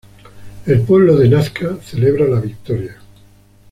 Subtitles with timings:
[0.65, 2.97] El pueblo de Nazca celebra la Victoria.